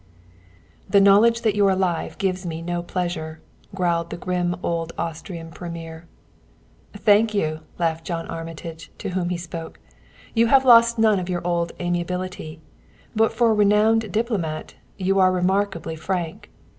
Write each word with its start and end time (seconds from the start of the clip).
_"The 0.91 0.99
knowledge 0.99 1.41
that 1.41 1.53
you're 1.53 1.69
alive 1.69 2.17
gives 2.17 2.43
me 2.43 2.63
no 2.63 2.81
pleasure," 2.81 3.39
growled 3.75 4.09
the 4.09 4.17
grim 4.17 4.55
old 4.63 4.93
Austrian 4.97 5.51
premier. 5.51 6.07
"Thank 6.97 7.35
you!" 7.35 7.59
laughed 7.77 8.03
John 8.03 8.25
Armitage, 8.27 8.89
to 8.97 9.09
whom 9.09 9.29
he 9.29 9.35
had 9.35 9.43
spoken. 9.43 9.83
"You 10.33 10.47
have 10.47 10.65
lost 10.65 10.97
none 10.97 11.19
of 11.19 11.29
your 11.29 11.45
old 11.45 11.73
amiability; 11.79 12.61
but 13.15 13.31
for 13.31 13.51
a 13.51 13.53
renowned 13.53 14.11
diplomat, 14.11 14.73
you 14.97 15.19
are 15.19 15.31
remarkably 15.31 15.95
frank. 15.95 16.49